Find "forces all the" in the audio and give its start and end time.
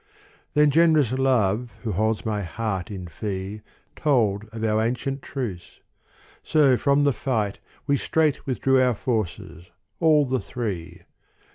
8.95-10.39